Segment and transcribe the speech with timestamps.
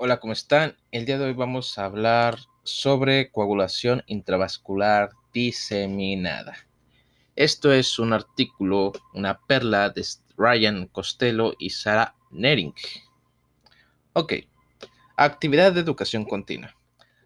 [0.00, 0.76] Hola, ¿cómo están?
[0.92, 6.54] El día de hoy vamos a hablar sobre coagulación intravascular diseminada.
[7.34, 10.04] Esto es un artículo, una perla de
[10.36, 12.72] Ryan Costello y Sarah Nering.
[14.12, 14.34] Ok,
[15.16, 16.76] actividad de educación continua.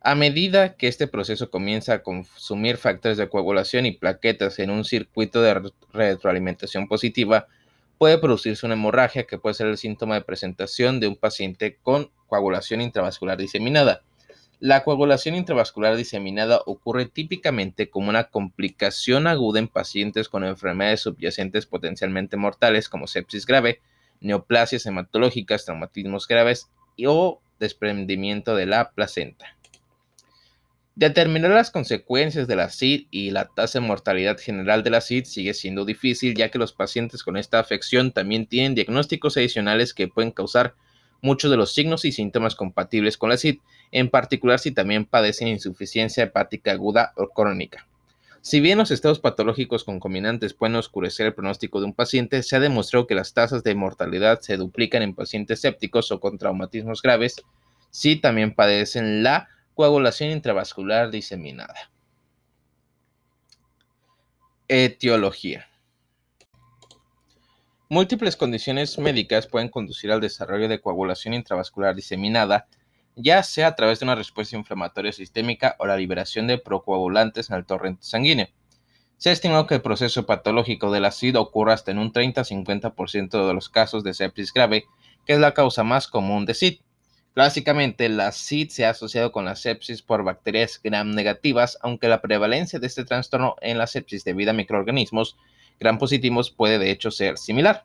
[0.00, 4.86] a medida que este proceso comienza a consumir factores de coagulación y plaquetas en un
[4.86, 7.48] circuito de retroalimentación positiva,
[7.98, 12.10] puede producirse una hemorragia que puede ser el síntoma de presentación de un paciente con
[12.28, 14.00] coagulación intravascular diseminada.
[14.58, 21.66] La coagulación intravascular diseminada ocurre típicamente como una complicación aguda en pacientes con enfermedades subyacentes
[21.66, 23.82] potencialmente mortales como sepsis grave,
[24.20, 29.56] neoplasias hematológicas, traumatismos graves y, o desprendimiento de la placenta.
[30.94, 35.24] Determinar las consecuencias de la CID y la tasa de mortalidad general de la CID
[35.26, 40.08] sigue siendo difícil ya que los pacientes con esta afección también tienen diagnósticos adicionales que
[40.08, 40.74] pueden causar
[41.20, 43.58] muchos de los signos y síntomas compatibles con la CID,
[43.92, 47.87] en particular si también padecen insuficiencia hepática aguda o crónica.
[48.48, 52.60] Si bien los estados patológicos concomitantes pueden oscurecer el pronóstico de un paciente, se ha
[52.60, 57.36] demostrado que las tasas de mortalidad se duplican en pacientes sépticos o con traumatismos graves
[57.90, 61.90] si también padecen la coagulación intravascular diseminada.
[64.66, 65.68] Etiología.
[67.90, 72.66] Múltiples condiciones médicas pueden conducir al desarrollo de coagulación intravascular diseminada
[73.18, 77.56] ya sea a través de una respuesta inflamatoria sistémica o la liberación de procoagulantes en
[77.56, 78.48] el torrente sanguíneo.
[79.16, 83.46] Se ha estimado que el proceso patológico de la SID ocurre hasta en un 30-50%
[83.46, 84.84] de los casos de sepsis grave,
[85.26, 86.80] que es la causa más común de SID.
[87.34, 92.22] Clásicamente, la SID se ha asociado con la sepsis por bacterias gram negativas, aunque la
[92.22, 95.36] prevalencia de este trastorno en la sepsis debido a microorganismos
[95.80, 97.84] gram positivos puede de hecho ser similar.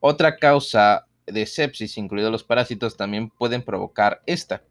[0.00, 4.62] Otra causa de sepsis, incluidos los parásitos, también pueden provocar esta.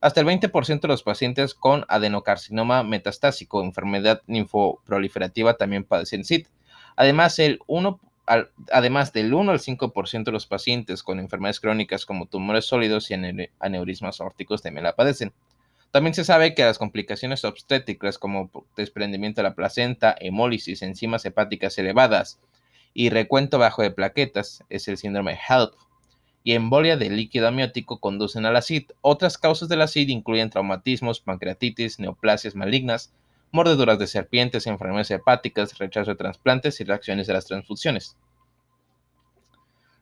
[0.00, 6.46] Hasta el 20% de los pacientes con adenocarcinoma metastásico, enfermedad linfoproliferativa, también padecen SID.
[6.96, 8.00] Además, el 1,
[8.72, 13.14] además del 1 al 5% de los pacientes con enfermedades crónicas como tumores sólidos y
[13.60, 15.32] aneurismas órticos también la padecen.
[15.92, 21.78] También se sabe que las complicaciones obstétricas como desprendimiento de la placenta, hemólisis, enzimas hepáticas
[21.78, 22.40] elevadas
[22.94, 25.74] y recuento bajo de plaquetas es el síndrome HELP
[26.44, 28.62] y embolia de líquido amniótico conducen a la.
[29.00, 33.12] Otras causas de la incluyen traumatismos, pancreatitis, neoplasias malignas,
[33.52, 38.16] mordeduras de serpientes, enfermedades hepáticas, rechazo de trasplantes y reacciones de las transfusiones.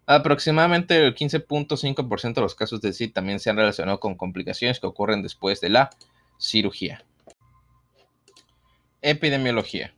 [0.06, 4.86] Aproximadamente el 15.5% de los casos de CID también se han relacionado con complicaciones que
[4.86, 5.90] ocurren después de la
[6.38, 7.04] cirugía.
[9.02, 9.94] Epidemiología.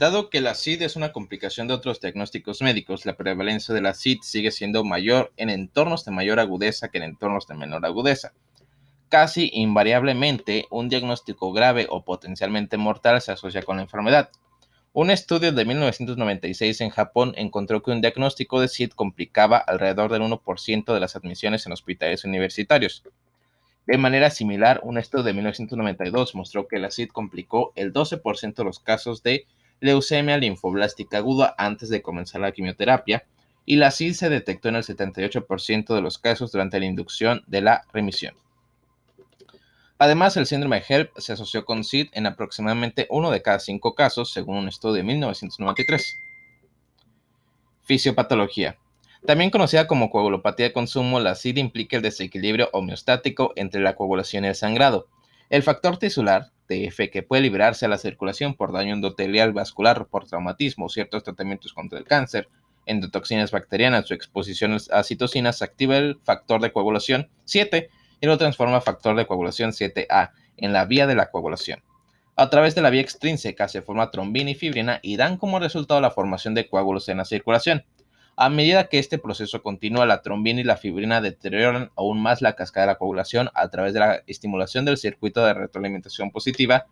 [0.00, 3.92] Dado que la SID es una complicación de otros diagnósticos médicos, la prevalencia de la
[3.92, 8.32] SID sigue siendo mayor en entornos de mayor agudeza que en entornos de menor agudeza.
[9.10, 14.30] Casi invariablemente, un diagnóstico grave o potencialmente mortal se asocia con la enfermedad.
[14.94, 20.22] Un estudio de 1996 en Japón encontró que un diagnóstico de SID complicaba alrededor del
[20.22, 23.04] 1% de las admisiones en hospitales universitarios.
[23.86, 28.64] De manera similar, un estudio de 1992 mostró que la SID complicó el 12% de
[28.64, 29.44] los casos de
[29.80, 33.24] leucemia linfoblástica aguda antes de comenzar la quimioterapia
[33.66, 37.60] y la SID se detectó en el 78% de los casos durante la inducción de
[37.60, 38.34] la remisión.
[39.98, 43.94] Además, el síndrome de HELP se asoció con SID en aproximadamente uno de cada cinco
[43.94, 46.16] casos, según un estudio de 1993.
[47.82, 48.78] Fisiopatología.
[49.26, 54.46] También conocida como coagulopatía de consumo, la SID implica el desequilibrio homeostático entre la coagulación
[54.46, 55.06] y el sangrado.
[55.50, 60.24] El factor tisular, TF, que puede liberarse a la circulación por daño endotelial vascular, por
[60.24, 62.48] traumatismo, ciertos tratamientos contra el cáncer,
[62.86, 68.76] endotoxinas bacterianas o exposición a citocinas, activa el factor de coagulación 7 y lo transforma
[68.76, 71.82] a factor de coagulación 7A en la vía de la coagulación.
[72.36, 76.00] A través de la vía extrínseca se forma trombina y fibrina y dan como resultado
[76.00, 77.84] la formación de coágulos en la circulación.
[78.42, 82.54] A medida que este proceso continúa, la trombina y la fibrina deterioran aún más la
[82.54, 86.86] cascada de la coagulación a través de la estimulación del circuito de retroalimentación positiva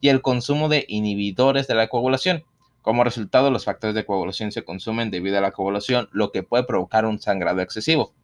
[0.00, 2.44] y el consumo de inhibidores de la coagulación.
[2.80, 6.64] Como resultado, los factores de coagulación se consumen debido a la coagulación, lo que puede
[6.64, 8.14] provocar un sangrado excesivo.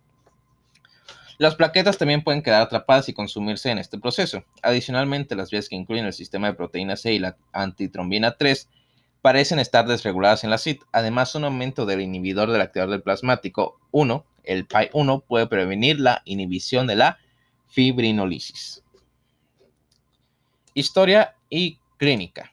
[1.36, 4.42] Las plaquetas también pueden quedar atrapadas y consumirse en este proceso.
[4.62, 8.70] Adicionalmente, las vías que incluyen el sistema de proteína C y la antitrombina 3
[9.22, 10.82] parecen estar desreguladas en la CIT.
[10.92, 16.22] Además, un aumento del inhibidor del activador del plasmático 1, el PI1, puede prevenir la
[16.24, 17.18] inhibición de la
[17.68, 18.82] fibrinolisis.
[20.74, 22.52] Historia y clínica.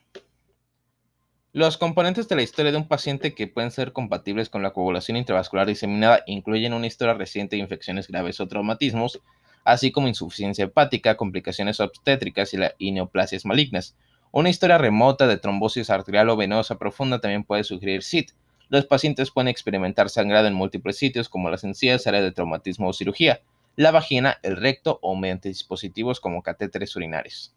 [1.54, 5.16] Los componentes de la historia de un paciente que pueden ser compatibles con la coagulación
[5.16, 9.20] intravascular diseminada incluyen una historia reciente de infecciones graves o traumatismos,
[9.64, 13.96] así como insuficiencia hepática, complicaciones obstétricas y, neoplasias malignas.
[14.30, 18.32] Una historia remota de trombosis arterial o venosa profunda también puede sugerir SIT.
[18.68, 22.92] Los pacientes pueden experimentar sangrado en múltiples sitios como las encías, áreas de traumatismo o
[22.92, 23.40] cirugía,
[23.76, 27.54] la vagina, el recto o mediante dispositivos como catéteres urinarios.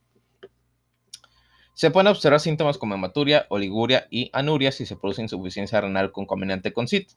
[1.73, 6.71] Se pueden observar síntomas como hematuria, oliguria y anuria si se produce insuficiencia renal concomitante
[6.71, 7.09] con SIT.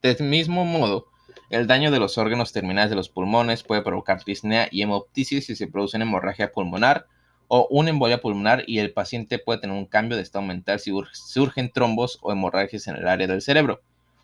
[0.00, 1.08] Del mismo modo,
[1.50, 5.56] el daño de los órganos terminales de los pulmones puede provocar disnea y hemoptisis si
[5.56, 7.06] se produce una hemorragia pulmonar,
[7.48, 10.92] o una embolia pulmonar y el paciente puede tener un cambio de estado mental si
[11.12, 13.80] surgen trombos o hemorragias en el área del cerebro.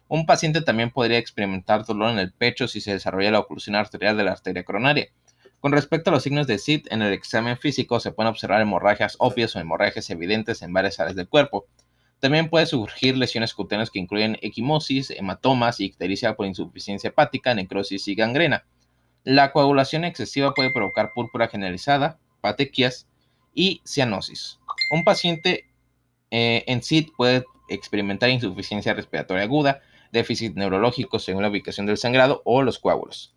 [0.09, 4.17] Un paciente también podría experimentar dolor en el pecho si se desarrolla la oclusión arterial
[4.17, 5.09] de la arteria coronaria.
[5.61, 9.17] Con respecto a los signos de SID, en el examen físico se pueden observar hemorragias
[9.19, 11.65] obvias o hemorragias evidentes en varias áreas del cuerpo.
[12.21, 18.15] También puede surgir lesiones cutáneas que incluyen equimosis, hematomas, ictericia por insuficiencia hepática, necrosis y
[18.15, 18.67] gangrena.
[19.25, 23.09] La coagulación excesiva puede provocar púrpura generalizada, patequias,
[23.55, 24.59] y cianosis.
[24.91, 25.67] Un paciente
[26.31, 32.43] eh, en SID puede experimentar insuficiencia respiratoria aguda, déficit neurológico según la ubicación del sangrado
[32.45, 33.35] o los coágulos.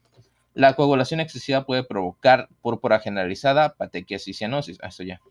[0.53, 4.79] La coagulación excesiva puede provocar púrpura generalizada, patequias y cianosis.
[4.81, 5.21] Ah, esto ya.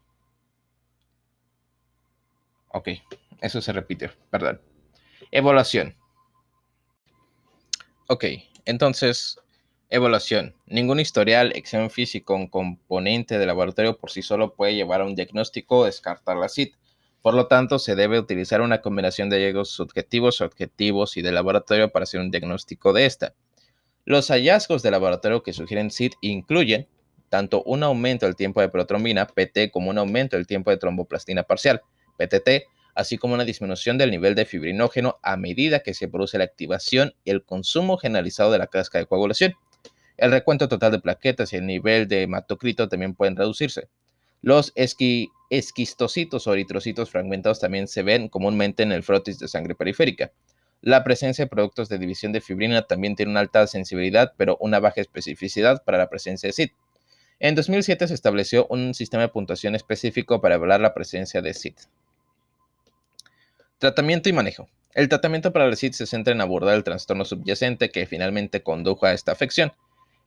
[2.68, 2.90] Ok,
[3.40, 4.60] eso se repite, perdón.
[5.30, 5.96] Evaluación.
[8.08, 8.24] Ok,
[8.64, 9.40] entonces
[9.88, 10.56] Evaluación.
[10.66, 15.14] Ningún historial, examen físico o componente de laboratorio por sí solo puede llevar a un
[15.14, 16.74] diagnóstico o descartar la CIT.
[17.22, 21.92] Por lo tanto, se debe utilizar una combinación de hallazgos subjetivos, objetivos y de laboratorio
[21.92, 23.34] para hacer un diagnóstico de esta.
[24.04, 26.88] Los hallazgos de laboratorio que sugieren CIT incluyen
[27.28, 31.44] tanto un aumento del tiempo de protrombina, PT, como un aumento del tiempo de tromboplastina
[31.44, 31.80] parcial,
[32.18, 32.64] PTT,
[32.96, 37.14] así como una disminución del nivel de fibrinógeno a medida que se produce la activación
[37.24, 39.54] y el consumo generalizado de la casca de coagulación.
[40.16, 43.88] El recuento total de plaquetas y el nivel de hematocrito también pueden reducirse.
[44.42, 44.72] Los
[45.50, 50.32] esquistocitos o eritrocitos fragmentados también se ven comúnmente en el frotis de sangre periférica.
[50.82, 54.78] La presencia de productos de división de fibrina también tiene una alta sensibilidad, pero una
[54.78, 56.70] baja especificidad para la presencia de SID.
[57.38, 61.74] En 2007 se estableció un sistema de puntuación específico para evaluar la presencia de SID.
[63.78, 64.68] Tratamiento y manejo.
[64.94, 69.04] El tratamiento para el SID se centra en abordar el trastorno subyacente que finalmente condujo
[69.04, 69.72] a esta afección.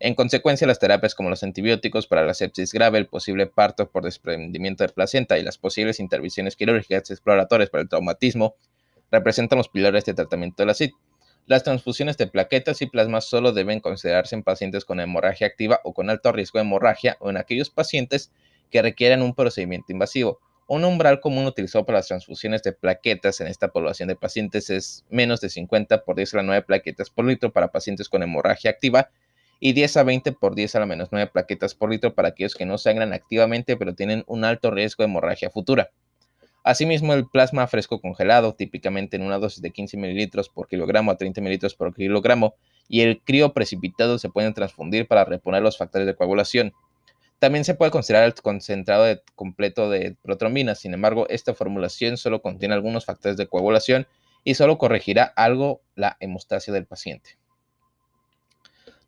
[0.01, 4.06] En consecuencia, las terapias como los antibióticos para la sepsis grave, el posible parto por
[4.06, 8.56] desprendimiento de placenta y las posibles intervenciones quirúrgicas exploratorias para el traumatismo
[9.12, 10.91] representan los pilares de tratamiento de la CID.
[11.48, 15.94] Las transfusiones de plaquetas y plasma solo deben considerarse en pacientes con hemorragia activa o
[15.94, 18.32] con alto riesgo de hemorragia o en aquellos pacientes
[18.72, 20.39] que requieren un procedimiento invasivo.
[20.68, 25.03] Un umbral común utilizado para las transfusiones de plaquetas en esta población de pacientes es
[25.10, 28.72] menos de 50 por 10 a la 9 plaquetas por litro para pacientes con hemorragia
[28.72, 29.10] activa
[29.60, 32.56] y 10 a 20 por 10 a la menos 9 plaquetas por litro para aquellos
[32.56, 35.89] que no sangran activamente pero tienen un alto riesgo de hemorragia futura.
[36.63, 41.18] Asimismo, el plasma fresco congelado, típicamente en una dosis de 15 mililitros por kilogramo a
[41.18, 42.54] 30 mililitros por kilogramo,
[42.88, 46.74] y el crío precipitado se pueden transfundir para reponer los factores de coagulación.
[47.39, 52.74] También se puede considerar el concentrado completo de protrombina, sin embargo, esta formulación solo contiene
[52.74, 54.06] algunos factores de coagulación
[54.44, 57.38] y solo corregirá algo la hemostasia del paciente.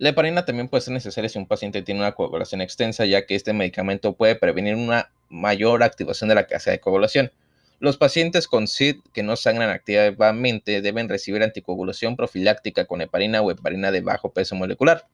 [0.01, 3.35] La heparina también puede ser necesaria si un paciente tiene una coagulación extensa, ya que
[3.35, 7.31] este medicamento puede prevenir una mayor activación de la casa de coagulación.
[7.77, 13.51] Los pacientes con SID que no sangran activamente deben recibir anticoagulación profiláctica con heparina o
[13.51, 15.05] heparina de bajo peso molecular.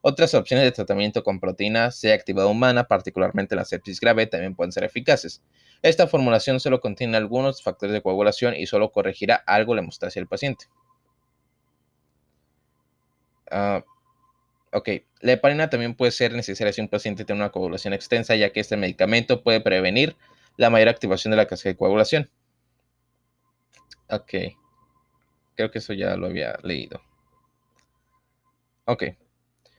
[0.00, 4.70] Otras opciones de tratamiento con proteína C activada humana, particularmente la sepsis grave, también pueden
[4.70, 5.42] ser eficaces.
[5.82, 10.28] Esta formulación solo contiene algunos factores de coagulación y solo corregirá algo la hemostasia del
[10.28, 10.66] paciente.
[13.50, 13.82] Uh,
[14.72, 14.88] ok,
[15.20, 18.60] la heparina también puede ser necesaria si un paciente tiene una coagulación extensa, ya que
[18.60, 20.16] este medicamento puede prevenir
[20.56, 22.30] la mayor activación de la cascada de coagulación.
[24.08, 24.34] Ok,
[25.54, 27.00] creo que eso ya lo había leído.
[28.84, 29.04] Ok,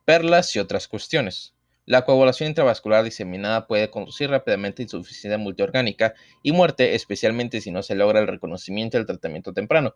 [0.03, 1.53] Perlas y otras cuestiones.
[1.87, 7.83] La coagulación intravascular diseminada puede conducir rápidamente a insuficiencia multiorgánica y muerte, especialmente si no
[7.83, 9.93] se logra el reconocimiento del tratamiento temprano.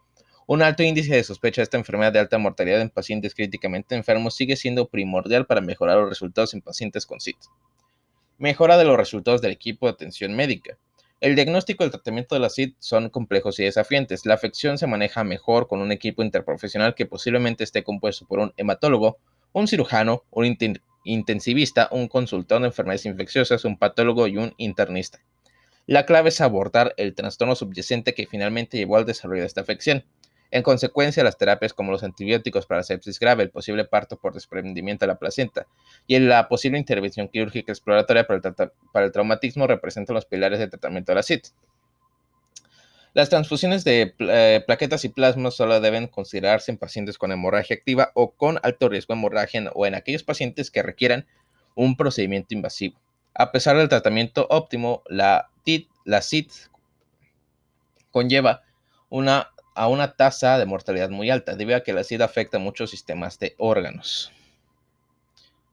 [0.47, 4.35] Un alto índice de sospecha de esta enfermedad de alta mortalidad en pacientes críticamente enfermos
[4.35, 7.37] sigue siendo primordial para mejorar los resultados en pacientes con CIT.
[8.37, 10.77] Mejora de los resultados del equipo de atención médica.
[11.21, 14.25] El diagnóstico y el tratamiento de la CID son complejos y desafiantes.
[14.25, 18.53] La afección se maneja mejor con un equipo interprofesional que posiblemente esté compuesto por un
[18.55, 19.17] hematólogo,
[19.51, 20.57] un cirujano, un
[21.03, 25.19] intensivista, un consultor de enfermedades infecciosas, un patólogo y un internista.
[25.85, 30.05] La clave es abordar el trastorno subyacente que finalmente llevó al desarrollo de esta afección.
[30.51, 35.05] En consecuencia, las terapias como los antibióticos para sepsis grave, el posible parto por desprendimiento
[35.05, 35.67] de la placenta
[36.07, 41.15] y la posible intervención quirúrgica exploratoria para el, traumatismo representan los pilares de tratamiento de
[41.15, 41.47] la CIT.
[43.13, 48.11] Las transfusiones de eh, plaquetas y plasma solo deben considerarse en pacientes con hemorragia activa
[48.13, 51.27] o con alto riesgo de hemorragia o en aquellos pacientes que requieran
[51.75, 52.99] un procedimiento invasivo.
[53.33, 56.51] A pesar del tratamiento óptimo, la, TIT, la CIT
[58.11, 58.63] conlleva
[59.09, 62.59] una a una tasa de mortalidad muy alta, debido a que la SIDA afecta a
[62.59, 64.31] muchos sistemas de órganos.